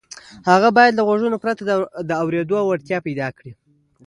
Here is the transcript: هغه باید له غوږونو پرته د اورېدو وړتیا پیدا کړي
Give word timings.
هغه 0.49 0.69
باید 0.77 0.93
له 0.95 1.01
غوږونو 1.07 1.37
پرته 1.43 1.61
د 2.09 2.11
اورېدو 2.21 2.57
وړتیا 2.65 2.97
پیدا 3.07 3.27
کړي 3.37 3.51